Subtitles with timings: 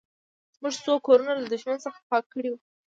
[0.61, 2.59] موږ څو کورونه له دښمن څخه پاک کړي وو